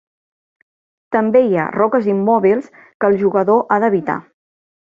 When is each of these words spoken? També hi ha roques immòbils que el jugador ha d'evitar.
També 1.15 1.43
hi 1.49 1.59
ha 1.59 1.67
roques 1.77 2.09
immòbils 2.13 2.73
que 2.83 3.13
el 3.13 3.21
jugador 3.25 3.63
ha 3.77 3.81
d'evitar. 3.85 4.21